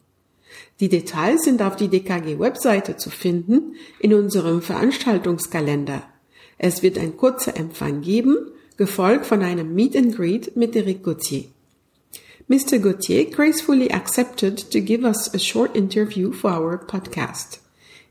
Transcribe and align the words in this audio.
Die 0.80 0.88
Details 0.88 1.44
sind 1.44 1.62
auf 1.62 1.76
die 1.76 1.88
DKG-Webseite 1.88 2.96
zu 2.96 3.10
finden 3.10 3.76
in 3.98 4.14
unserem 4.14 4.62
Veranstaltungskalender. 4.62 6.02
Es 6.58 6.82
wird 6.82 6.98
ein 6.98 7.16
kurzer 7.16 7.56
Empfang 7.56 8.00
geben, 8.02 8.36
gefolgt 8.76 9.26
von 9.26 9.42
einem 9.42 9.74
Meet 9.74 9.96
and 9.96 10.16
Greet 10.16 10.56
mit 10.56 10.76
Eric 10.76 11.02
Gauthier. 11.02 11.44
Mr. 12.48 12.78
Gauthier 12.78 13.24
gracefully 13.24 13.90
accepted 13.90 14.70
to 14.70 14.80
give 14.80 15.04
us 15.04 15.34
a 15.34 15.38
short 15.38 15.74
interview 15.74 16.32
for 16.32 16.52
our 16.52 16.78
podcast. 16.78 17.58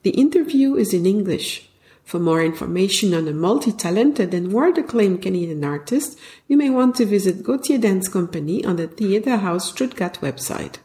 The 0.03 0.09
interview 0.09 0.75
is 0.75 0.91
in 0.91 1.05
English. 1.05 1.69
For 2.03 2.19
more 2.19 2.43
information 2.43 3.15
on 3.15 3.27
a 3.27 3.33
multi-talented 3.33 4.33
and 4.33 4.51
world-acclaimed 4.51 5.23
Canadian 5.23 5.63
artist, 5.63 6.19
you 6.47 6.57
may 6.57 6.69
want 6.69 6.95
to 6.97 7.05
visit 7.05 7.43
Gauthier 7.43 7.79
Dance 7.79 8.07
Company 8.07 8.63
on 8.63 8.75
the 8.75 8.87
Theatre 8.87 9.37
House 9.37 9.71
Stuttgart 9.71 10.19
website. 10.21 10.75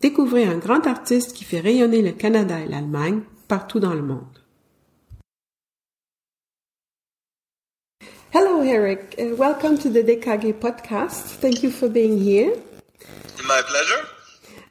Découvrez 0.00 0.44
un 0.44 0.58
grand 0.58 0.86
artiste 0.86 1.32
qui 1.32 1.44
fait 1.44 1.60
rayonner 1.60 2.02
le 2.02 2.12
Canada 2.12 2.58
et 2.60 2.68
l'Allemagne 2.68 3.22
partout 3.48 3.80
dans 3.80 3.94
le 3.94 4.02
monde. 4.02 4.42
Hello, 8.32 8.62
Eric. 8.62 9.14
Uh, 9.18 9.34
welcome 9.34 9.78
to 9.78 9.88
the 9.88 10.02
DKG 10.02 10.60
podcast. 10.60 11.40
Thank 11.40 11.62
you 11.62 11.70
for 11.70 11.88
being 11.88 12.18
here. 12.18 12.52
My 13.48 13.62
pleasure. 13.62 14.06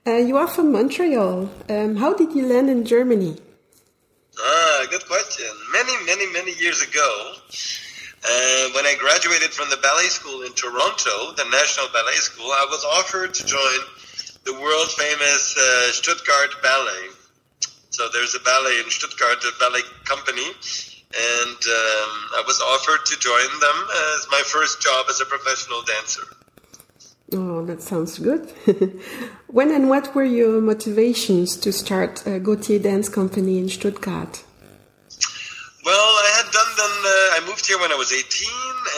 Uh, 0.05 0.17
you 0.17 0.37
are 0.37 0.47
from 0.47 0.71
Montreal. 0.71 1.49
Um, 1.69 1.95
how 1.95 2.13
did 2.13 2.33
you 2.35 2.45
land 2.45 2.69
in 2.69 2.85
Germany? 2.85 3.35
Ah, 4.37 4.85
good 4.91 5.07
question. 5.07 5.47
Many, 5.73 5.93
many, 6.05 6.31
many 6.33 6.53
years 6.59 6.83
ago, 6.83 7.33
uh, 8.29 8.69
when 8.75 8.85
I 8.85 8.95
graduated 8.99 9.49
from 9.51 9.71
the 9.71 9.77
ballet 9.77 10.09
school 10.09 10.43
in 10.43 10.53
Toronto, 10.53 11.33
the 11.35 11.45
National 11.49 11.87
Ballet 11.91 12.17
School, 12.17 12.51
I 12.51 12.67
was 12.69 12.85
offered 12.85 13.33
to 13.33 13.45
join 13.45 13.79
the 14.45 14.53
world 14.53 14.91
famous 14.91 15.57
uh, 15.57 15.91
Stuttgart 15.91 16.61
Ballet. 16.61 17.09
So 17.89 18.07
there's 18.13 18.35
a 18.35 18.39
ballet 18.39 18.79
in 18.83 18.89
Stuttgart, 18.89 19.43
a 19.43 19.51
ballet 19.59 19.81
company, 20.05 20.45
and 20.45 21.61
um, 21.79 22.11
I 22.37 22.43
was 22.45 22.61
offered 22.61 23.05
to 23.05 23.19
join 23.19 23.49
them 23.59 23.87
as 24.15 24.27
my 24.29 24.41
first 24.45 24.81
job 24.81 25.05
as 25.09 25.21
a 25.21 25.25
professional 25.25 25.81
dancer. 25.83 26.23
Oh, 27.33 27.65
that 27.65 27.81
sounds 27.81 28.19
good. 28.19 28.51
when 29.47 29.71
and 29.71 29.89
what 29.89 30.13
were 30.13 30.23
your 30.23 30.61
motivations 30.61 31.57
to 31.57 31.71
start 31.73 32.25
a 32.27 32.39
Gauthier 32.39 32.79
Dance 32.79 33.09
Company 33.09 33.57
in 33.57 33.67
Stuttgart? 33.67 34.43
Well, 35.83 36.11
I 36.27 36.41
had 36.41 36.51
done 36.51 36.71
then. 36.77 36.95
Uh, 37.05 37.37
I 37.37 37.47
moved 37.47 37.65
here 37.65 37.79
when 37.79 37.91
I 37.91 37.95
was 37.95 38.11
18, 38.11 38.49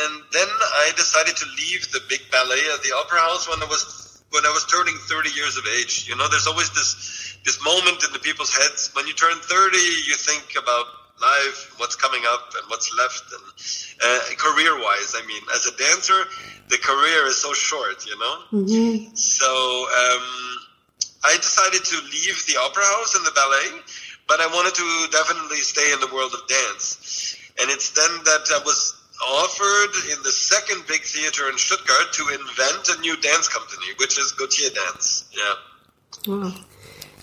and 0.03 0.24
then 0.34 0.47
I 0.47 0.91
decided 0.96 1.35
to 1.38 1.46
leave 1.58 1.90
the 1.91 2.02
big 2.09 2.22
ballet 2.31 2.62
at 2.74 2.81
the 2.84 2.96
Opera 2.96 3.19
House 3.19 3.47
when 3.47 3.62
I 3.62 3.66
was 3.66 4.06
when 4.32 4.46
I 4.46 4.50
was 4.50 4.66
turning 4.66 4.96
30 5.08 5.30
years 5.32 5.58
of 5.58 5.64
age. 5.80 6.08
You 6.08 6.16
know, 6.16 6.28
there's 6.30 6.48
always 6.48 6.70
this 6.72 7.38
this 7.46 7.64
moment 7.64 8.04
in 8.04 8.12
the 8.12 8.20
people's 8.20 8.54
heads 8.56 8.92
when 8.94 9.08
you 9.08 9.14
turn 9.14 9.38
30, 9.40 9.78
you 9.78 10.16
think 10.16 10.52
about 10.62 10.86
life, 11.22 11.74
what's 11.78 11.96
coming 11.96 12.22
up, 12.28 12.54
and 12.60 12.70
what's 12.70 12.94
left, 12.98 13.24
and 13.32 13.44
uh, 14.04 14.20
career-wise. 14.38 15.16
I 15.16 15.26
mean, 15.26 15.42
as 15.56 15.66
a 15.66 15.76
dancer, 15.78 16.28
the 16.68 16.78
career 16.78 17.26
is 17.28 17.38
so 17.38 17.54
short, 17.54 18.06
you 18.06 18.20
know. 18.20 18.36
Mm-hmm. 18.52 19.16
So 19.16 19.48
um, 19.48 20.28
I 21.24 21.36
decided 21.38 21.84
to 21.86 21.96
leave 22.12 22.46
the 22.48 22.59
opera 22.59 22.84
house 22.84 23.16
and 23.16 23.26
the 23.26 23.32
ballet, 23.32 23.82
but 24.28 24.42
I 24.42 24.48
wanted 24.48 24.76
to 24.76 25.08
definitely 25.12 25.58
stay 25.58 25.94
in 25.94 26.00
the 26.00 26.14
world 26.14 26.34
of 26.34 26.48
dance. 26.48 27.36
And 27.59 27.72
it's 27.72 27.92
then 27.92 28.24
that 28.26 28.46
I 28.54 28.62
was 28.64 28.97
offered 29.22 30.11
in 30.11 30.22
the 30.23 30.31
second 30.31 30.85
big 30.88 31.01
theater 31.01 31.50
in 31.50 31.57
Stuttgart 31.57 32.13
to 32.13 32.28
invent 32.29 32.89
a 32.89 33.01
new 33.01 33.16
dance 33.17 33.47
company, 33.47 33.88
which 33.97 34.17
is 34.17 34.31
Gauthier 34.33 34.69
Dance. 34.69 35.25
Yeah. 35.31 35.53
Wow. 36.28 36.53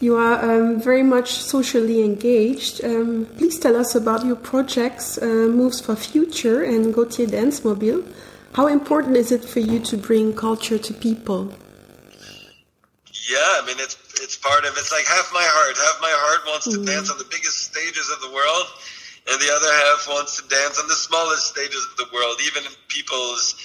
You 0.00 0.16
are 0.16 0.38
um, 0.50 0.80
very 0.80 1.02
much 1.02 1.32
socially 1.32 2.02
engaged. 2.02 2.84
Um, 2.84 3.26
please 3.38 3.58
tell 3.58 3.76
us 3.76 3.94
about 3.94 4.26
your 4.26 4.36
projects, 4.36 5.18
uh, 5.18 5.24
Moves 5.26 5.80
for 5.80 5.94
Future 5.94 6.62
and 6.62 6.92
Gauthier 6.92 7.26
Dance 7.26 7.64
Mobile. 7.64 8.02
How 8.54 8.66
important 8.66 9.16
is 9.16 9.32
it 9.32 9.44
for 9.44 9.60
you 9.60 9.78
to 9.80 9.96
bring 9.96 10.34
culture 10.34 10.78
to 10.78 10.94
people? 10.94 11.52
Yeah, 13.30 13.38
I 13.38 13.64
mean 13.66 13.76
it's 13.78 13.96
it's 14.20 14.36
part 14.36 14.64
of 14.64 14.76
it's 14.76 14.92
like 14.92 15.06
half 15.06 15.30
my 15.32 15.42
heart. 15.42 15.76
Half 15.76 15.98
my 16.00 16.12
heart 16.12 16.46
wants 16.46 16.66
to 16.70 16.78
mm. 16.78 16.86
dance 16.86 17.10
on 17.10 17.18
the 17.18 17.24
biggest 17.24 17.58
stages 17.72 18.10
of 18.10 18.20
the 18.20 18.28
world, 18.28 18.66
and 19.30 19.40
the 19.40 19.50
other 19.52 19.72
half 19.72 20.06
wants 20.08 20.40
to 20.40 20.48
dance 20.48 20.78
on 20.78 20.88
the 20.88 20.94
smallest 20.94 21.46
stages 21.46 21.86
of 21.90 21.96
the 21.96 22.08
world, 22.12 22.36
even 22.44 22.64
in 22.64 22.72
people's 22.88 23.56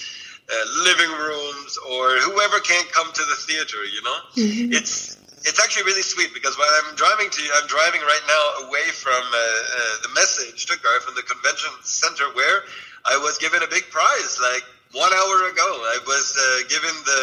uh, 0.50 0.54
living 0.84 1.10
rooms 1.10 1.78
or 1.90 2.16
whoever 2.18 2.58
can't 2.60 2.90
come 2.92 3.12
to 3.12 3.22
the 3.22 3.36
theater. 3.46 3.84
You 3.84 4.02
know, 4.02 4.18
mm-hmm. 4.36 4.72
it's 4.72 5.20
it's 5.44 5.60
actually 5.60 5.84
really 5.84 6.02
sweet 6.02 6.32
because 6.34 6.56
when 6.58 6.68
I'm 6.84 6.96
driving 6.96 7.30
to, 7.30 7.42
I'm 7.56 7.66
driving 7.66 8.00
right 8.00 8.24
now 8.28 8.66
away 8.68 8.88
from 8.92 9.20
uh, 9.20 9.36
uh, 9.36 10.02
the 10.02 10.10
Messe 10.14 10.52
Stuttgart 10.56 11.02
from 11.02 11.14
the 11.14 11.22
convention 11.22 11.70
center 11.82 12.24
where 12.34 12.64
I 13.06 13.16
was 13.18 13.38
given 13.38 13.62
a 13.62 13.68
big 13.68 13.88
prize 13.90 14.38
like 14.40 14.64
one 14.92 15.12
hour 15.12 15.48
ago. 15.48 15.70
I 15.92 15.98
was 16.06 16.26
uh, 16.36 16.68
given 16.68 16.94
the 17.04 17.22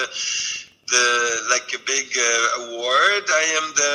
the 0.87 1.05
like 1.51 1.67
a 1.73 1.81
big 1.85 2.07
uh, 2.17 2.63
award. 2.63 3.23
I 3.29 3.45
am 3.59 3.65
the 3.75 3.93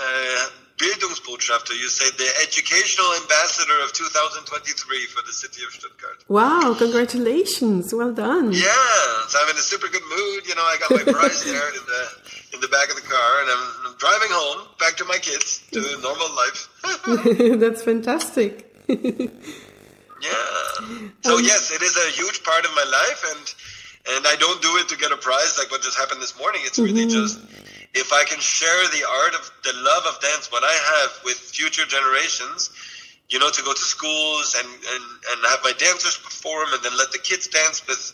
uh, 0.00 0.63
Bildungsbotschafter, 0.76 1.70
you 1.78 1.88
say 1.88 2.10
the 2.18 2.28
educational 2.42 3.06
ambassador 3.22 3.78
of 3.84 3.92
2023 3.92 5.06
for 5.06 5.22
the 5.22 5.32
city 5.32 5.62
of 5.64 5.72
Stuttgart. 5.72 6.24
Wow, 6.28 6.74
congratulations. 6.76 7.94
Well 7.94 8.12
done. 8.12 8.52
Yeah, 8.52 9.26
so 9.28 9.38
I'm 9.40 9.50
in 9.50 9.56
a 9.56 9.62
super 9.62 9.86
good 9.88 10.02
mood. 10.02 10.48
You 10.48 10.56
know, 10.56 10.62
I 10.62 10.76
got 10.80 10.90
my 10.90 11.12
prize 11.18 11.44
there 11.44 11.68
in 11.68 11.84
the 11.86 12.02
in 12.54 12.60
the 12.60 12.68
back 12.68 12.88
of 12.88 12.96
the 12.96 13.02
car 13.02 13.40
and 13.42 13.50
I'm, 13.50 13.64
I'm 13.86 13.96
driving 13.98 14.28
home 14.30 14.68
back 14.78 14.96
to 14.96 15.04
my 15.04 15.18
kids 15.18 15.62
to 15.72 15.80
normal 16.02 16.30
life. 16.34 17.60
That's 17.60 17.82
fantastic. 17.82 18.70
yeah. 18.88 18.98
So 21.22 21.38
um, 21.38 21.44
yes, 21.44 21.70
it 21.70 21.82
is 21.82 21.96
a 21.96 22.10
huge 22.10 22.42
part 22.44 22.64
of 22.64 22.70
my 22.74 22.84
life 22.84 23.24
and 23.36 23.54
and 24.16 24.26
I 24.26 24.36
don't 24.36 24.60
do 24.60 24.76
it 24.76 24.88
to 24.88 24.96
get 24.98 25.12
a 25.12 25.16
prize 25.16 25.56
like 25.58 25.70
what 25.70 25.82
just 25.82 25.96
happened 25.96 26.20
this 26.20 26.38
morning. 26.38 26.60
It's 26.64 26.78
really 26.78 27.06
mm-hmm. 27.06 27.10
just 27.10 27.40
if 27.94 28.12
I 28.12 28.24
can 28.24 28.40
share 28.40 28.88
the 28.90 29.06
art 29.06 29.34
of 29.34 29.50
the 29.62 29.72
love 29.72 30.04
of 30.06 30.20
dance, 30.20 30.50
what 30.50 30.64
I 30.64 30.74
have 30.74 31.24
with 31.24 31.38
future 31.38 31.86
generations, 31.86 32.70
you 33.30 33.38
know, 33.38 33.50
to 33.50 33.62
go 33.62 33.72
to 33.72 33.80
schools 33.80 34.54
and, 34.58 34.66
and, 34.66 35.04
and 35.30 35.38
have 35.46 35.60
my 35.62 35.72
dancers 35.78 36.18
perform 36.18 36.68
and 36.72 36.82
then 36.82 36.96
let 36.98 37.12
the 37.12 37.18
kids 37.18 37.46
dance 37.46 37.86
with, 37.86 38.12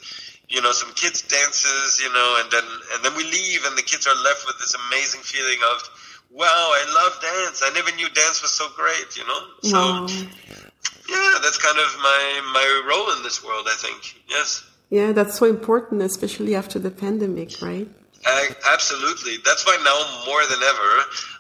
you 0.49 0.61
know, 0.61 0.73
some 0.73 0.93
kids 0.95 1.23
dances, 1.23 2.01
you 2.01 2.13
know, 2.13 2.41
and 2.43 2.51
then, 2.53 2.65
and 2.95 3.05
then 3.05 3.17
we 3.17 3.25
leave 3.25 3.65
and 3.65 3.77
the 3.77 3.83
kids 3.83 4.07
are 4.07 4.15
left 4.23 4.45
with 4.47 4.59
this 4.61 4.77
amazing 4.89 5.21
feeling 5.23 5.59
of, 5.73 5.83
wow, 6.31 6.45
I 6.47 6.85
love 6.95 7.21
dance. 7.21 7.63
I 7.65 7.73
never 7.75 7.91
knew 7.97 8.09
dance 8.11 8.43
was 8.43 8.53
so 8.53 8.69
great, 8.77 9.17
you 9.17 9.27
know? 9.27 9.41
So, 9.63 10.07
yeah, 11.09 11.35
that's 11.43 11.59
kind 11.59 11.79
of 11.79 11.97
my, 11.99 12.53
my 12.53 12.83
role 12.87 13.17
in 13.17 13.23
this 13.25 13.43
world, 13.43 13.67
I 13.69 13.75
think. 13.77 14.23
Yes. 14.29 14.63
Yeah, 14.91 15.13
that's 15.13 15.39
so 15.39 15.47
important, 15.47 16.03
especially 16.03 16.55
after 16.55 16.79
the 16.79 16.91
pandemic, 16.91 17.63
right? 17.63 17.89
Absolutely. 18.27 19.39
That's 19.45 19.65
why 19.65 19.77
now 19.85 20.27
more 20.27 20.43
than 20.47 20.61
ever, 20.63 20.91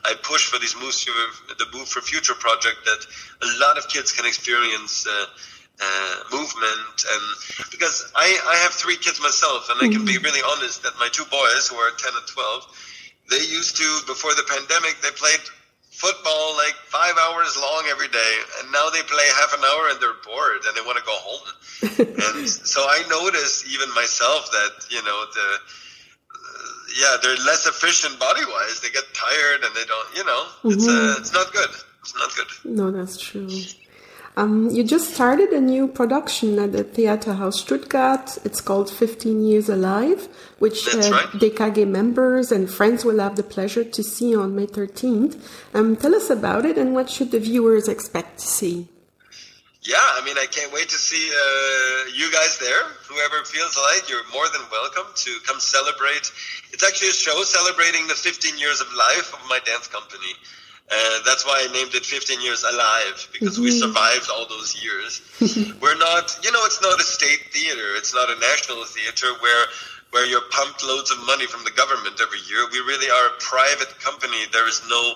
I 0.05 0.15
push 0.23 0.47
for 0.47 0.59
these 0.59 0.75
moves 0.81 1.05
to 1.05 1.12
the 1.59 1.67
Move 1.77 1.88
for 1.88 2.00
Future 2.00 2.35
project 2.35 2.79
that 2.85 3.06
a 3.43 3.61
lot 3.61 3.77
of 3.79 3.88
kids 3.88 4.12
can 4.12 4.27
experience 4.27 5.06
uh, 5.06 5.27
uh, 5.81 6.17
movement. 6.32 7.05
And 7.05 7.71
because 7.71 8.11
I, 8.17 8.38
I 8.49 8.56
have 8.65 8.73
three 8.73 8.97
kids 8.97 9.21
myself, 9.21 9.69
and 9.71 9.81
I 9.81 9.93
can 9.93 10.05
be 10.05 10.15
mm-hmm. 10.15 10.25
really 10.25 10.41
honest 10.56 10.82
that 10.82 10.93
my 10.99 11.09
two 11.12 11.25
boys, 11.31 11.69
who 11.69 11.77
are 11.77 11.91
10 11.97 12.12
and 12.17 12.27
12, 12.27 13.27
they 13.31 13.44
used 13.44 13.77
to, 13.77 14.00
before 14.06 14.35
the 14.35 14.44
pandemic, 14.49 14.97
they 15.03 15.11
played 15.11 15.41
football 16.00 16.56
like 16.56 16.75
five 16.88 17.12
hours 17.29 17.56
long 17.61 17.85
every 17.91 18.09
day, 18.09 18.35
and 18.61 18.73
now 18.73 18.88
they 18.88 19.03
play 19.05 19.27
half 19.37 19.53
an 19.53 19.61
hour 19.61 19.93
and 19.93 20.00
they're 20.00 20.17
bored 20.25 20.65
and 20.65 20.73
they 20.73 20.81
want 20.81 20.97
to 20.97 21.05
go 21.05 21.17
home. 21.21 21.47
and 22.41 22.49
so 22.49 22.81
I 22.81 23.05
notice 23.09 23.69
even 23.69 23.88
myself 23.94 24.50
that 24.50 24.88
you 24.88 25.03
know 25.05 25.25
the 25.32 25.49
yeah 26.99 27.17
they're 27.23 27.37
less 27.45 27.67
efficient 27.67 28.19
body 28.19 28.45
wise. 28.45 28.81
They 28.81 28.91
get 28.91 29.05
tired 29.15 29.65
and 29.65 29.75
they 29.75 29.85
don't 29.85 30.17
you 30.17 30.25
know 30.25 30.47
it's 30.65 30.89
uh, 30.89 31.17
it's 31.19 31.33
not 31.33 31.53
good. 31.53 31.71
It's 32.01 32.15
not 32.15 32.35
good. 32.35 32.47
No, 32.65 32.91
that's 32.91 33.19
true. 33.19 33.49
Um, 34.37 34.71
you 34.71 34.85
just 34.85 35.13
started 35.13 35.51
a 35.51 35.61
new 35.61 35.89
production 35.89 36.59
at 36.59 36.73
the 36.73 36.85
Theaterhaus 36.85 37.55
Stuttgart. 37.55 38.39
It's 38.45 38.61
called 38.61 38.89
15 38.89 39.45
Years 39.45 39.69
Alive, 39.69 40.29
which 40.59 40.87
That's 40.87 41.09
uh, 41.09 41.11
right. 41.11 41.27
DKG 41.27 41.87
members 41.87 42.53
and 42.53 42.71
friends 42.71 43.05
will 43.05 43.19
have 43.19 43.37
the 43.37 43.43
pleasure 43.43 43.85
to 43.85 44.03
see 44.03 44.35
on 44.35 44.55
May 44.55 44.67
13th. 44.67 45.43
Um, 45.75 45.97
tell 45.97 46.15
us 46.15 46.31
about 46.31 46.65
it 46.65 46.79
and 46.79 46.95
what 46.95 47.11
should 47.11 47.33
the 47.33 47.41
viewers 47.41 47.89
expect 47.89 48.39
to 48.39 48.47
see? 48.47 48.89
Yeah, 49.82 49.97
I 49.97 50.21
mean, 50.25 50.37
I 50.37 50.44
can't 50.44 50.73
wait 50.73 50.91
to 50.91 51.00
see 51.00 51.31
uh, 51.32 52.12
you 52.12 52.31
guys 52.31 52.59
there. 52.59 52.85
Whoever 53.09 53.44
feels 53.44 53.77
like, 53.77 54.11
you're 54.11 54.29
more 54.32 54.44
than 54.53 54.61
welcome 54.71 55.09
to 55.09 55.31
come 55.47 55.59
celebrate. 55.59 56.31
It's 56.73 56.85
actually 56.85 57.09
a 57.09 57.17
show 57.17 57.43
celebrating 57.44 58.06
the 58.06 58.15
15 58.15 58.59
years 58.59 58.81
of 58.81 58.93
life 58.93 59.32
of 59.32 59.41
my 59.49 59.59
dance 59.65 59.88
company. 59.88 60.37
Uh, 60.91 61.21
that's 61.25 61.47
why 61.47 61.65
I 61.65 61.73
named 61.73 61.94
it 61.94 62.05
15 62.05 62.43
Years 62.43 62.65
Alive, 62.65 63.29
because 63.32 63.61
we 63.61 63.71
survived 63.71 64.29
all 64.29 64.47
those 64.49 64.82
years. 64.82 65.23
We're 65.81 65.97
not, 65.97 66.37
you 66.43 66.50
know, 66.50 66.65
it's 66.67 66.82
not 66.82 66.99
a 66.99 67.05
state 67.05 67.47
theater. 67.53 67.94
It's 67.94 68.12
not 68.12 68.29
a 68.29 68.38
national 68.41 68.85
theater 68.85 69.29
where 69.41 69.67
where 70.11 70.27
you're 70.27 70.43
pumped 70.50 70.82
loads 70.82 71.12
of 71.12 71.25
money 71.25 71.47
from 71.47 71.62
the 71.62 71.71
government 71.71 72.19
every 72.21 72.41
year. 72.50 72.67
We 72.73 72.81
really 72.81 73.09
are 73.09 73.27
a 73.29 73.38
private 73.38 74.00
company. 74.00 74.37
There 74.53 74.69
is 74.69 74.82
no 74.91 75.15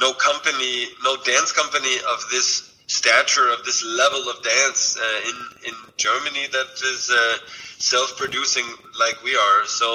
no 0.00 0.14
company, 0.14 0.86
no 1.04 1.16
dance 1.18 1.52
company 1.52 1.96
of 2.08 2.24
this 2.30 2.69
stature, 2.90 3.48
of 3.54 3.64
this 3.64 3.84
level 3.84 4.28
of 4.28 4.42
dance 4.42 4.98
uh, 4.98 5.30
in 5.30 5.38
in 5.68 5.74
Germany 5.96 6.44
that 6.50 6.70
is 6.92 7.10
uh, 7.10 7.38
self-producing 7.78 8.66
like 8.98 9.16
we 9.22 9.34
are. 9.36 9.64
So 9.66 9.86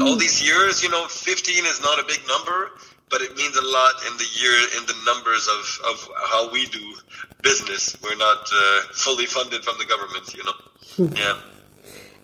all 0.00 0.16
these 0.16 0.38
years, 0.40 0.82
you 0.82 0.90
know, 0.90 1.04
15 1.08 1.66
is 1.66 1.80
not 1.82 1.98
a 1.98 2.04
big 2.04 2.22
number, 2.28 2.70
but 3.10 3.20
it 3.22 3.36
means 3.36 3.56
a 3.56 3.66
lot 3.78 3.94
in 4.08 4.16
the 4.22 4.28
year 4.40 4.56
in 4.78 4.86
the 4.86 4.96
numbers 5.10 5.44
of 5.56 5.64
of 5.90 5.96
how 6.32 6.42
we 6.52 6.66
do 6.66 6.86
business. 7.42 7.96
We're 8.02 8.22
not 8.30 8.42
uh, 8.52 8.82
fully 8.92 9.26
funded 9.26 9.64
from 9.64 9.76
the 9.78 9.86
government, 9.92 10.26
you 10.38 10.44
know. 10.46 10.58
Yeah. 11.22 11.36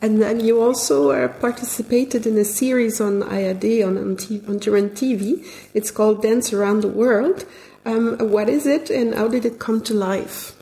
And 0.00 0.20
then 0.20 0.40
you 0.40 0.60
also 0.60 1.10
uh, 1.10 1.28
participated 1.28 2.26
in 2.26 2.36
a 2.36 2.44
series 2.44 3.00
on 3.00 3.22
ARD 3.22 3.64
on, 3.88 3.96
on, 3.96 4.16
T- 4.16 4.42
on 4.46 4.60
German 4.60 4.90
TV. 4.90 5.46
It's 5.72 5.90
called 5.90 6.20
Dance 6.20 6.52
Around 6.52 6.82
the 6.82 6.88
World. 6.88 7.46
Um, 7.84 8.16
what 8.30 8.48
is 8.48 8.66
it 8.66 8.88
and 8.90 9.14
how 9.14 9.28
did 9.28 9.44
it 9.44 9.58
come 9.58 9.82
to 9.82 9.94
life? 9.94 10.52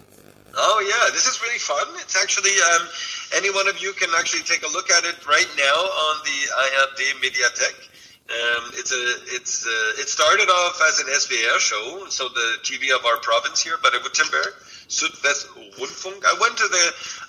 Oh 0.54 0.78
yeah, 0.84 1.14
this 1.14 1.26
is 1.26 1.40
really 1.40 1.58
fun. 1.58 1.86
It's 2.02 2.20
actually 2.20 2.52
um, 2.74 2.88
any 3.36 3.50
one 3.50 3.68
of 3.68 3.80
you 3.80 3.92
can 3.94 4.10
actually 4.18 4.42
take 4.42 4.62
a 4.66 4.72
look 4.72 4.90
at 4.90 5.04
it 5.04 5.16
right 5.26 5.48
now 5.56 5.78
on 6.10 6.14
the 6.24 6.38
ARD 6.52 7.00
Mediathek. 7.22 7.88
Um, 8.32 8.72
it's 8.74 8.92
a 8.92 9.04
it's 9.36 9.66
uh, 9.66 10.00
it 10.00 10.08
started 10.08 10.48
off 10.48 10.80
as 10.88 11.00
an 11.00 11.06
SWR 11.06 11.58
show, 11.58 12.06
so 12.08 12.28
the 12.28 12.58
TV 12.62 12.94
of 12.94 13.04
our 13.04 13.18
province 13.18 13.62
here, 13.62 13.76
Baden-Württemberg, 13.82 14.52
Südwest 14.88 15.52
Rundfunk. 15.76 16.24
I 16.24 16.36
went 16.40 16.56
to 16.56 16.68
the 16.68 16.84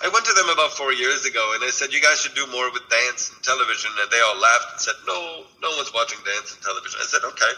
I 0.06 0.10
went 0.10 0.25
to 0.25 0.34
them 0.34 0.50
about 0.50 0.72
four 0.74 0.94
years 0.94 1.25
ago, 1.25 1.44
and 1.56 1.63
I 1.63 1.72
said 1.72 1.92
you 1.94 2.01
guys 2.01 2.22
should 2.22 2.36
do 2.36 2.48
more 2.51 2.72
with 2.72 2.88
dance 2.90 3.31
and 3.34 3.42
television, 3.44 3.92
and 4.00 4.12
they 4.12 4.22
all 4.22 4.40
laughed 4.40 4.68
and 4.74 4.81
said 4.81 4.95
no, 5.07 5.44
no 5.62 5.69
one's 5.75 5.94
watching 5.94 6.19
dance 6.24 6.56
and 6.56 6.62
television. 6.62 7.00
I 7.01 7.07
said 7.07 7.24
okay. 7.25 7.54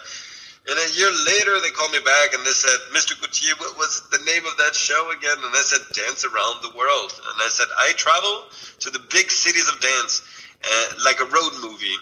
And 0.67 0.79
a 0.79 0.93
year 0.97 1.11
later, 1.11 1.61
they 1.61 1.69
called 1.69 1.91
me 1.91 1.99
back 1.99 2.33
and 2.33 2.43
they 2.45 2.55
said, 2.57 2.79
Mr. 2.89 3.13
Gauthier, 3.21 3.53
what 3.59 3.77
was 3.77 4.01
the 4.09 4.17
name 4.25 4.45
of 4.45 4.57
that 4.57 4.73
show 4.73 5.11
again? 5.11 5.37
And 5.37 5.53
I 5.53 5.61
said, 5.61 5.81
Dance 5.93 6.25
Around 6.25 6.63
the 6.63 6.75
World. 6.75 7.13
And 7.13 7.37
I 7.37 7.49
said, 7.49 7.67
I 7.77 7.93
travel 7.93 8.45
to 8.79 8.89
the 8.89 8.99
big 9.11 9.29
cities 9.29 9.69
of 9.69 9.79
dance, 9.79 10.23
uh, 10.63 10.85
like 11.05 11.19
a 11.21 11.25
road 11.25 11.53
movie. 11.61 11.97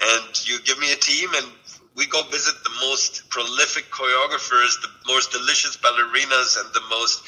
And 0.00 0.48
you 0.48 0.58
give 0.64 0.78
me 0.80 0.92
a 0.92 0.96
team 0.96 1.30
and 1.34 1.46
we 1.94 2.06
go 2.06 2.22
visit 2.30 2.54
the 2.64 2.74
most 2.80 3.28
prolific 3.30 3.90
choreographers, 3.90 4.80
the 4.82 4.90
most 5.06 5.30
delicious 5.30 5.76
ballerinas, 5.76 6.58
and 6.58 6.72
the 6.74 6.82
most 6.90 7.22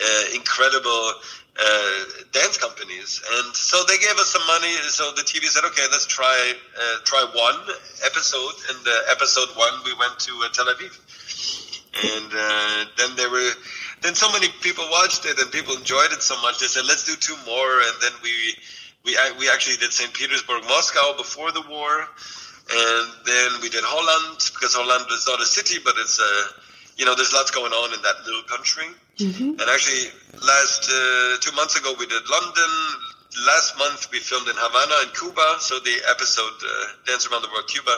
uh, 0.00 0.24
incredible 0.34 1.12
uh, 1.58 2.04
dance 2.32 2.58
companies. 2.58 3.20
And 3.38 3.54
so 3.54 3.82
they 3.88 3.98
gave 3.98 4.16
us 4.18 4.28
some 4.28 4.46
money. 4.46 4.72
So 4.88 5.12
the 5.12 5.22
TV 5.22 5.44
said, 5.46 5.64
okay, 5.64 5.86
let's 5.90 6.06
try 6.06 6.54
uh, 6.54 6.96
try 7.04 7.26
one 7.34 7.60
episode. 8.04 8.54
And 8.70 8.84
the 8.84 8.98
episode 9.10 9.48
one, 9.56 9.72
we 9.84 9.94
went 9.94 10.18
to 10.20 10.32
uh, 10.44 10.48
Tel 10.52 10.66
Aviv. 10.66 10.94
And 11.90 12.30
uh, 12.32 12.84
then 12.96 13.16
there 13.16 13.30
were 13.30 13.50
then 14.02 14.14
so 14.14 14.30
many 14.32 14.48
people 14.62 14.84
watched 14.90 15.26
it 15.26 15.38
and 15.38 15.50
people 15.52 15.76
enjoyed 15.76 16.12
it 16.12 16.22
so 16.22 16.40
much. 16.40 16.60
They 16.60 16.66
said, 16.66 16.84
let's 16.86 17.04
do 17.04 17.16
two 17.16 17.36
more. 17.44 17.80
And 17.80 17.94
then 18.00 18.12
we 18.22 18.32
we 19.04 19.16
we 19.38 19.50
actually 19.50 19.76
did 19.76 19.92
St. 19.92 20.12
Petersburg, 20.14 20.64
Moscow 20.64 21.16
before 21.16 21.52
the 21.52 21.62
war. 21.68 22.08
And 22.72 23.08
then 23.26 23.60
we 23.60 23.68
did 23.68 23.82
Holland 23.82 24.38
because 24.54 24.74
Holland 24.74 25.04
is 25.10 25.26
not 25.26 25.40
a 25.42 25.46
city, 25.46 25.82
but 25.82 25.94
it's 25.98 26.20
a 26.20 26.32
you 27.00 27.06
know, 27.06 27.14
there's 27.14 27.32
lots 27.32 27.50
going 27.50 27.72
on 27.72 27.94
in 27.94 28.02
that 28.02 28.24
little 28.26 28.42
country. 28.42 28.84
And 29.20 29.60
actually, 29.60 30.08
last 30.40 30.88
uh, 30.90 31.36
two 31.40 31.52
months 31.56 31.76
ago, 31.78 31.94
we 31.98 32.06
did 32.06 32.22
London. 32.30 32.70
Last 33.46 33.78
month, 33.78 34.08
we 34.10 34.18
filmed 34.18 34.48
in 34.48 34.54
Havana 34.58 35.06
in 35.06 35.14
Cuba. 35.14 35.56
So 35.60 35.78
the 35.78 35.96
episode 36.10 36.52
uh, 36.66 36.86
Dance 37.06 37.28
Around 37.28 37.42
the 37.42 37.48
World 37.52 37.68
Cuba. 37.68 37.92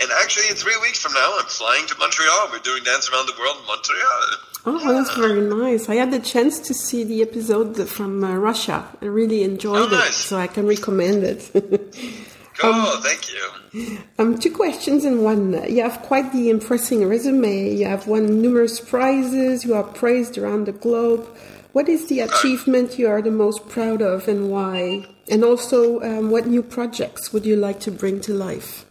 And 0.00 0.10
actually, 0.22 0.48
in 0.48 0.54
three 0.56 0.76
weeks 0.80 1.00
from 1.02 1.12
now, 1.12 1.36
I'm 1.38 1.46
flying 1.46 1.86
to 1.88 1.94
Montreal. 1.98 2.48
We're 2.52 2.60
doing 2.60 2.84
Dance 2.84 3.10
Around 3.10 3.26
the 3.26 3.34
World 3.38 3.56
in 3.60 3.66
Montreal. 3.66 4.22
Oh, 4.66 4.92
that's 4.92 5.14
very 5.16 5.40
nice. 5.42 5.88
I 5.88 5.96
had 5.96 6.10
the 6.10 6.18
chance 6.20 6.58
to 6.60 6.74
see 6.74 7.04
the 7.04 7.22
episode 7.22 7.76
from 7.88 8.24
uh, 8.24 8.34
Russia. 8.36 8.88
I 9.02 9.06
really 9.06 9.42
enjoyed 9.42 9.92
Oh, 9.92 9.98
it, 10.06 10.12
so 10.12 10.36
I 10.38 10.46
can 10.46 10.66
recommend 10.66 11.22
it. 11.24 11.50
Cool, 12.58 13.00
thank 13.02 13.32
you. 13.32 13.98
um, 14.18 14.38
two 14.38 14.50
questions 14.50 15.04
in 15.04 15.22
one. 15.22 15.52
You 15.70 15.82
have 15.82 16.02
quite 16.02 16.32
the 16.32 16.50
impressive 16.50 17.08
resume. 17.08 17.74
You 17.74 17.86
have 17.86 18.06
won 18.08 18.42
numerous 18.42 18.80
prizes. 18.80 19.64
You 19.64 19.74
are 19.74 19.84
praised 19.84 20.36
around 20.36 20.66
the 20.66 20.72
globe. 20.72 21.24
What 21.72 21.88
is 21.88 22.08
the 22.08 22.20
achievement 22.20 22.98
you 22.98 23.08
are 23.08 23.22
the 23.22 23.30
most 23.30 23.68
proud 23.68 24.02
of, 24.02 24.26
and 24.26 24.50
why? 24.50 25.06
And 25.30 25.44
also, 25.44 26.00
um, 26.00 26.30
what 26.30 26.46
new 26.46 26.62
projects 26.62 27.32
would 27.32 27.46
you 27.46 27.54
like 27.56 27.78
to 27.80 27.90
bring 27.92 28.20
to 28.22 28.34
life? 28.34 28.84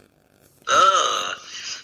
Ah, 0.68 1.34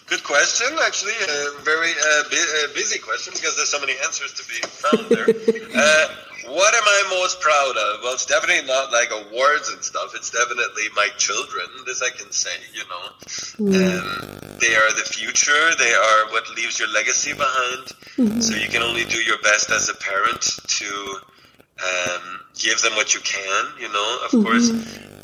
good 0.07 0.23
question. 0.23 0.67
Actually, 0.83 1.13
a 1.27 1.61
very 1.61 1.91
uh, 1.91 2.23
bu- 2.31 2.37
uh, 2.37 2.73
busy 2.73 2.97
question 2.99 3.33
because 3.35 3.55
there's 3.57 3.69
so 3.69 3.79
many 3.79 3.93
answers 4.03 4.33
to 4.33 4.43
be 4.47 4.55
found 4.67 5.09
there. 5.09 5.27
uh, 5.75 6.07
what 6.47 6.73
am 6.73 6.83
I 6.83 7.03
most 7.19 7.39
proud 7.39 7.75
of? 7.77 8.03
Well, 8.03 8.13
it's 8.13 8.25
definitely 8.25 8.65
not 8.67 8.91
like 8.91 9.09
awards 9.11 9.69
and 9.69 9.83
stuff. 9.83 10.13
It's 10.15 10.29
definitely 10.29 10.83
my 10.95 11.07
children. 11.17 11.65
This 11.85 12.01
I 12.01 12.09
can 12.09 12.31
say. 12.31 12.55
You 12.73 12.83
know, 12.89 13.05
um, 13.75 14.59
they 14.59 14.75
are 14.75 14.91
the 14.93 15.07
future. 15.07 15.75
They 15.77 15.93
are 15.93 16.31
what 16.31 16.49
leaves 16.55 16.79
your 16.79 16.89
legacy 16.89 17.33
behind. 17.33 18.43
So 18.43 18.55
you 18.55 18.69
can 18.69 18.81
only 18.81 19.03
do 19.05 19.17
your 19.21 19.37
best 19.39 19.69
as 19.71 19.89
a 19.89 19.95
parent 19.95 20.41
to 20.41 21.19
um, 21.83 22.39
give 22.55 22.81
them 22.81 22.93
what 22.95 23.13
you 23.13 23.19
can. 23.21 23.65
You 23.79 23.91
know, 23.91 24.19
of 24.25 24.31
course, 24.31 24.69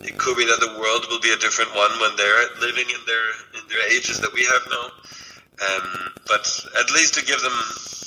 it 0.04 0.18
could 0.18 0.38
be 0.38 0.46
that 0.46 0.60
the 0.60 0.80
world 0.80 1.06
will 1.10 1.22
be 1.22 1.32
a 1.32 1.38
different 1.38 1.74
one 1.75 1.92
when 2.01 2.16
they're 2.18 2.44
living 2.60 2.90
in 2.90 3.01
their 3.06 3.28
in 3.62 3.68
their 3.70 3.84
ages 3.92 4.20
that 4.20 4.34
we 4.34 4.44
have 4.44 4.62
now. 4.70 4.88
Um, 5.62 6.13
but 6.28 6.44
at 6.80 6.92
least 6.92 7.13
to 7.16 7.25
give 7.25 7.40
them 7.42 7.54
the 7.54 8.00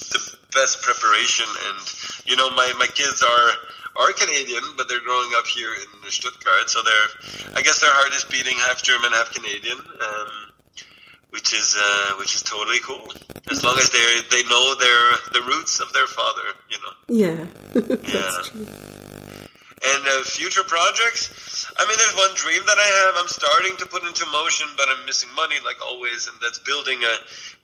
best 0.55 0.83
preparation, 0.83 1.47
and 1.69 1.81
you 2.27 2.37
know, 2.37 2.51
my 2.51 2.73
my 2.79 2.87
kids 2.87 3.23
are 3.23 3.51
are 3.97 4.13
Canadian, 4.13 4.63
but 4.77 4.89
they're 4.89 5.05
growing 5.05 5.31
up 5.37 5.47
here 5.47 5.75
in 5.75 6.11
Stuttgart, 6.11 6.71
so 6.71 6.83
they're 6.83 7.55
I 7.57 7.63
guess 7.63 7.81
their 7.81 7.93
heart 7.93 8.15
is 8.15 8.25
beating 8.25 8.57
half 8.59 8.83
German, 8.83 9.13
half 9.13 9.33
Canadian. 9.33 9.79
Um, 9.79 10.55
which 11.35 11.53
is 11.53 11.77
uh, 11.77 12.13
which 12.21 12.33
is 12.37 12.43
totally 12.43 12.79
cool. 12.79 13.13
As 13.51 13.65
long 13.65 13.77
as 13.79 13.91
they 13.91 14.21
they 14.31 14.49
know 14.49 14.77
their 14.77 15.19
the 15.33 15.43
roots 15.45 15.81
of 15.81 15.93
their 15.93 16.07
father, 16.07 16.43
you 16.71 16.79
know. 16.79 16.95
Yeah, 17.09 17.47
Yeah. 18.15 18.94
And 19.85 20.03
uh, 20.07 20.23
future 20.25 20.65
projects, 20.65 21.29
I 21.77 21.85
mean, 21.87 21.99
there's 21.99 22.17
one 22.17 22.35
dream 22.35 22.63
that 22.67 22.79
I 22.79 22.89
have. 23.05 23.15
I'm 23.19 23.29
starting 23.29 23.77
to 23.79 23.87
put 23.87 24.03
into 24.05 24.25
motion, 24.33 24.67
but 24.77 24.89
I'm 24.89 25.05
missing 25.05 25.29
money, 25.37 25.57
like 25.65 25.77
always, 25.85 26.27
and 26.27 26.37
that's 26.41 26.59
building 26.59 27.03
a 27.05 27.15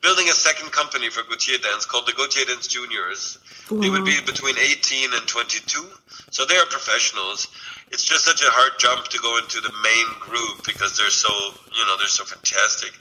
building 0.03 0.29
a 0.29 0.33
second 0.33 0.73
company 0.73 1.09
for 1.09 1.23
Gauthier 1.25 1.59
Dance 1.59 1.87
called 1.87 2.07
the 2.07 2.13
Gauthier 2.13 2.45
Dance 2.45 2.67
Juniors. 2.67 3.39
They 3.71 3.89
would 3.89 4.05
be 4.05 4.21
between 4.27 4.59
18 4.59 5.15
and 5.15 5.27
22, 5.29 5.87
so 6.31 6.45
they 6.45 6.57
are 6.57 6.67
professionals. 6.67 7.49
It's 7.91 8.05
just 8.05 8.25
such 8.25 8.43
a 8.43 8.51
hard 8.51 8.79
jump 8.79 9.09
to 9.09 9.19
go 9.19 9.39
into 9.39 9.61
the 9.61 9.73
main 9.83 10.07
group 10.21 10.65
because 10.65 10.97
they're 10.97 11.11
so, 11.11 11.33
you 11.73 11.85
know, 11.87 11.97
they're 11.97 12.07
so 12.07 12.25
fantastic. 12.25 12.93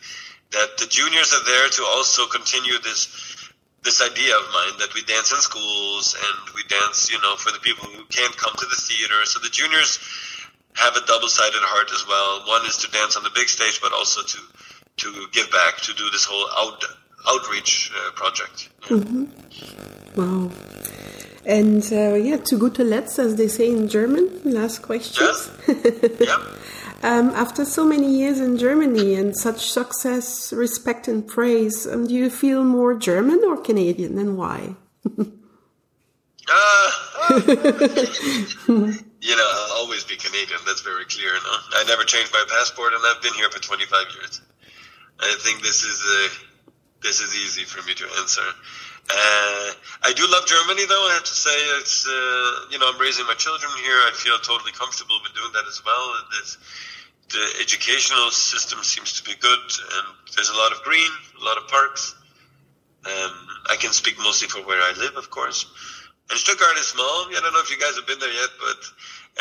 That 0.51 0.77
the 0.77 0.87
juniors 0.87 1.33
are 1.33 1.45
there 1.45 1.69
to 1.69 1.83
also 1.83 2.25
continue 2.27 2.77
this 2.79 3.48
this 3.83 4.01
idea 4.01 4.35
of 4.35 4.43
mine 4.53 4.79
that 4.79 4.93
we 4.93 5.01
dance 5.03 5.31
in 5.31 5.39
schools 5.39 6.15
and 6.15 6.55
we 6.55 6.63
dance, 6.63 7.11
you 7.11 7.19
know, 7.21 7.35
for 7.35 7.51
the 7.51 7.59
people 7.59 7.85
who 7.85 8.03
can't 8.05 8.35
come 8.35 8.53
to 8.57 8.65
the 8.65 8.75
theater. 8.75 9.25
So 9.25 9.39
the 9.39 9.49
juniors 9.49 9.99
have 10.75 10.95
a 10.95 11.05
double-sided 11.05 11.61
heart 11.61 11.89
as 11.93 12.05
well. 12.07 12.47
One 12.47 12.65
is 12.65 12.77
to 12.77 12.91
dance 12.91 13.15
on 13.15 13.23
the 13.23 13.31
big 13.33 13.47
stage, 13.47 13.79
but 13.81 13.93
also 13.93 14.21
to 14.21 14.39
to 14.97 15.27
give 15.31 15.49
back, 15.51 15.77
to 15.77 15.93
do 15.93 16.09
this 16.09 16.25
whole 16.25 16.47
out 16.57 16.83
outreach 17.27 17.91
uh, 17.95 18.11
project. 18.11 18.69
Yeah. 18.89 19.25
Wow. 20.15 20.51
And 21.45 21.83
uh, 21.91 22.15
yeah, 22.15 22.37
to 22.37 22.57
guter 22.57 22.83
Letzt, 22.83 23.17
as 23.19 23.35
they 23.35 23.47
say 23.47 23.71
in 23.71 23.87
German, 23.87 24.41
last 24.43 24.81
questions. 24.81 25.49
yeah. 26.19 26.43
Um, 27.01 27.29
after 27.29 27.63
so 27.63 27.85
many 27.85 28.13
years 28.17 28.39
in 28.39 28.57
Germany 28.57 29.15
and 29.15 29.35
such 29.35 29.69
success, 29.71 30.51
respect, 30.51 31.07
and 31.07 31.25
praise, 31.25 31.87
um, 31.87 32.07
do 32.07 32.13
you 32.13 32.29
feel 32.29 32.63
more 32.63 32.93
German 32.93 33.41
or 33.47 33.57
Canadian, 33.57 34.17
and 34.17 34.37
why? 34.37 34.75
Uh, 36.51 36.91
you 39.21 39.35
know, 39.35 39.51
I'll 39.53 39.77
always 39.77 40.03
be 40.03 40.15
Canadian. 40.15 40.59
That's 40.65 40.81
very 40.81 41.05
clear. 41.05 41.31
No? 41.33 41.55
I 41.73 41.83
never 41.87 42.03
changed 42.03 42.33
my 42.33 42.43
passport, 42.49 42.93
and 42.93 43.03
I've 43.05 43.21
been 43.21 43.35
here 43.35 43.51
for 43.51 43.59
25 43.59 44.05
years. 44.15 44.41
I 45.19 45.35
think 45.41 45.61
this 45.61 45.83
is 45.83 46.01
uh, 46.03 46.71
this 47.03 47.21
is 47.21 47.35
easy 47.35 47.65
for 47.65 47.85
me 47.85 47.93
to 47.93 48.05
answer. 48.19 48.41
Uh, 49.09 49.73
I 50.05 50.13
do 50.13 50.23
love 50.29 50.45
Germany, 50.45 50.85
though. 50.85 51.07
I 51.09 51.13
have 51.17 51.25
to 51.25 51.33
say, 51.33 51.55
it's 51.81 52.05
uh, 52.05 52.69
you 52.69 52.77
know, 52.77 52.89
I'm 52.93 52.99
raising 53.01 53.25
my 53.25 53.33
children 53.33 53.71
here. 53.81 53.97
I 54.05 54.11
feel 54.13 54.37
totally 54.37 54.71
comfortable 54.71 55.17
with 55.23 55.33
doing 55.33 55.51
that 55.53 55.65
as 55.67 55.81
well. 55.83 56.13
It's, 56.39 56.57
the 57.29 57.61
educational 57.61 58.31
system 58.31 58.81
seems 58.81 59.21
to 59.21 59.23
be 59.23 59.35
good, 59.39 59.59
and 59.59 60.05
there's 60.35 60.49
a 60.49 60.57
lot 60.57 60.71
of 60.71 60.81
green, 60.81 61.11
a 61.39 61.43
lot 61.43 61.57
of 61.57 61.67
parks. 61.67 62.15
Um, 63.05 63.47
I 63.69 63.75
can 63.79 63.93
speak 63.93 64.17
mostly 64.17 64.47
for 64.47 64.65
where 64.65 64.81
I 64.81 64.93
live, 64.97 65.15
of 65.15 65.29
course. 65.29 65.65
And 66.29 66.37
Stuttgart 66.37 66.77
is 66.77 66.87
small. 66.87 67.29
I 67.29 67.39
don't 67.41 67.53
know 67.53 67.61
if 67.61 67.71
you 67.71 67.79
guys 67.79 67.95
have 67.95 68.07
been 68.07 68.19
there 68.19 68.33
yet, 68.33 68.49
but 68.59 68.81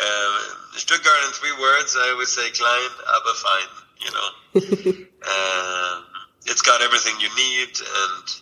um, 0.01 0.77
Stuttgart 0.77 1.17
in 1.25 1.31
three 1.33 1.53
words, 1.59 1.97
I 1.99 2.13
would 2.17 2.27
say 2.27 2.49
klein, 2.51 2.89
aber 3.09 3.33
fein. 3.37 3.69
You 3.99 4.11
know, 4.15 4.29
um, 5.27 6.05
it's 6.45 6.61
got 6.61 6.81
everything 6.81 7.13
you 7.19 7.29
need, 7.35 7.69
and 7.69 8.41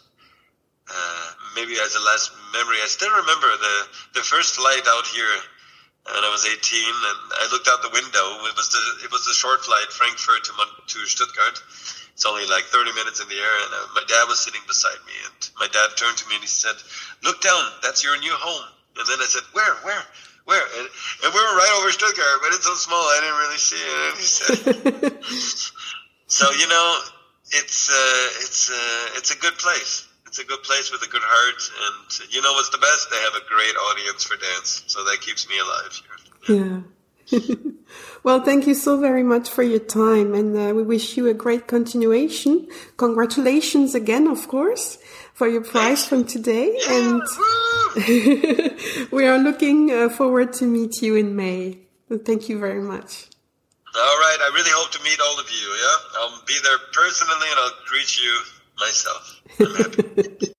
uh, 0.89 1.27
maybe 1.56 1.75
as 1.79 1.96
a 1.96 2.03
last 2.03 2.32
memory, 2.53 2.79
I 2.82 2.88
still 2.88 3.12
remember 3.12 3.50
the 3.60 3.75
the 4.20 4.24
first 4.24 4.56
flight 4.56 4.88
out 4.88 5.06
here, 5.08 5.36
and 6.15 6.22
I 6.24 6.29
was 6.32 6.48
18, 6.48 6.56
and 6.56 7.20
I 7.44 7.48
looked 7.51 7.67
out 7.67 7.84
the 7.84 7.91
window. 7.91 8.25
It 8.48 8.56
was 8.56 8.72
the 8.72 8.84
it 9.03 9.12
was 9.12 9.25
the 9.25 9.36
short 9.36 9.63
flight, 9.63 9.91
Frankfurt 9.91 10.44
to 10.48 10.53
Mon- 10.56 10.79
to 10.88 11.00
Stuttgart. 11.06 11.60
It's 12.17 12.25
only 12.25 12.50
like 12.50 12.65
30 12.74 12.98
minutes 12.98 13.22
in 13.22 13.29
the 13.29 13.38
air, 13.38 13.56
and 13.67 13.72
uh, 13.77 13.94
my 13.94 14.01
dad 14.08 14.25
was 14.25 14.39
sitting 14.39 14.62
beside 14.65 14.98
me, 15.06 15.13
and 15.27 15.38
my 15.60 15.67
dad 15.70 15.94
turned 15.98 16.17
to 16.17 16.25
me 16.29 16.36
and 16.36 16.44
he 16.44 16.50
said, 16.50 16.75
"Look 17.22 17.41
down, 17.41 17.62
that's 17.84 18.03
your 18.03 18.17
new 18.17 18.34
home." 18.34 18.65
And 18.98 19.06
then 19.06 19.20
I 19.22 19.27
said, 19.29 19.44
"Where? 19.53 19.75
Where?" 19.84 20.03
Where? 20.48 20.63
And, 20.63 20.88
and 21.25 21.34
we 21.34 21.39
were 21.41 21.56
right 21.60 21.75
over 21.77 21.91
Stuttgart, 21.91 22.39
but 22.41 22.56
it's 22.56 22.63
so 22.63 22.74
small 22.74 23.03
I 23.03 23.20
didn't 23.20 23.39
really 23.44 23.58
see 23.60 23.75
it. 23.75 24.00
And 24.08 24.17
he 24.17 24.24
said, 24.24 25.24
so 26.27 26.50
you 26.51 26.67
know, 26.70 27.00
it's 27.51 27.89
uh, 27.89 28.27
it's 28.39 28.72
uh, 28.72 29.17
it's 29.17 29.36
a 29.36 29.38
good 29.38 29.58
place. 29.58 30.06
It's 30.27 30.39
a 30.39 30.43
good 30.43 30.62
place 30.63 30.91
with 30.91 31.01
a 31.01 31.07
good 31.07 31.22
heart, 31.24 31.62
and 31.88 32.34
you 32.34 32.41
know 32.41 32.51
what's 32.51 32.69
the 32.69 32.77
best? 32.77 33.10
They 33.10 33.17
have 33.17 33.34
a 33.34 33.48
great 33.48 33.75
audience 33.75 34.25
for 34.25 34.36
dance, 34.36 34.84
so 34.88 35.03
that 35.05 35.22
keeps 35.22 35.48
me 35.48 35.55
alive 35.57 36.01
here. 36.03 36.57
Yeah. 36.57 36.81
well, 38.24 38.41
thank 38.41 38.67
you 38.67 38.74
so 38.74 39.00
very 39.00 39.24
much 39.24 39.50
for 39.50 39.63
your 39.63 39.79
time, 39.79 40.34
and 40.34 40.57
uh, 40.57 40.74
we 40.74 40.84
wish 40.84 41.15
you 41.15 41.27
a 41.27 41.34
great 41.34 41.67
continuation. 41.67 42.67
Congratulations 42.98 43.96
again, 43.96 44.27
of 44.27 44.48
course, 44.50 44.98
for 45.34 45.48
your 45.48 45.63
prize 45.63 46.05
from 46.05 46.25
today, 46.25 46.77
and 46.89 47.22
we 49.12 49.25
are 49.25 49.38
looking 49.38 49.91
uh, 49.91 50.10
forward 50.10 50.53
to 50.53 50.65
meet 50.65 51.01
you 51.01 51.15
in 51.15 51.36
May. 51.36 51.79
Thank 52.25 52.50
you 52.50 52.60
very 52.60 52.81
much. 52.81 53.27
All 53.96 54.19
right, 54.19 54.38
I 54.41 54.51
really 54.53 54.72
hope 54.72 54.91
to 54.91 55.03
meet 55.03 55.19
all 55.19 55.39
of 55.39 55.50
you. 55.50 55.67
Yeah, 55.67 56.19
I'll 56.19 56.43
be 56.46 56.55
there 56.63 56.77
personally, 56.93 57.48
and 57.50 57.60
I'll 57.60 57.79
greet 57.88 58.22
you 58.22 58.41
myself. 58.79 59.43
I'm 59.60 59.75
happy. 59.77 60.51